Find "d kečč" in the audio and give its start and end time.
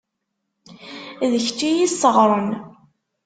1.31-1.59